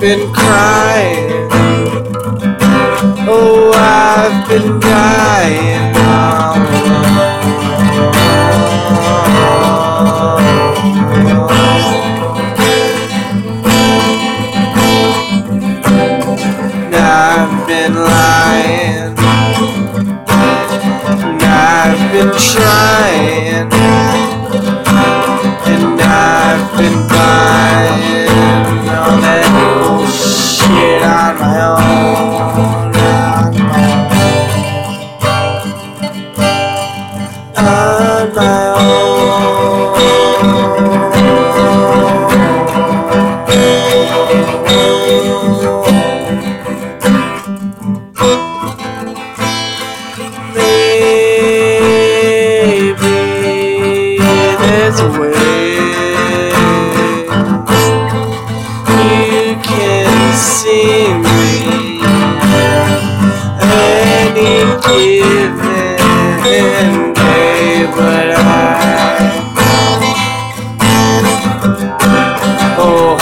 been 0.00 0.30
crying. 0.32 1.48
Oh, 3.28 3.72
I've 3.74 4.48
been 4.48 4.78
dying. 4.80 5.94
I've 16.92 17.66
been 17.66 17.94
lying. 17.94 19.14
I've 21.40 22.12
been 22.12 22.32
trying. 22.38 22.85
There's 54.96 55.00
a 55.00 55.20
way. 55.20 55.76
You 58.88 59.56
can 59.62 60.34
see 60.34 61.12
me. 61.14 62.00
Any 63.60 64.64
given 64.86 65.96
day, 67.14 67.86
but 67.94 68.30
I 68.30 68.46
oh 72.78 73.16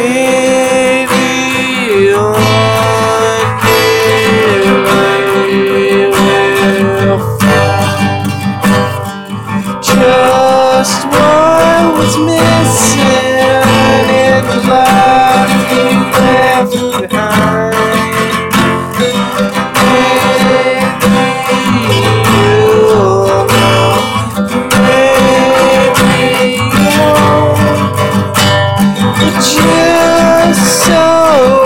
Deus. 0.00 0.39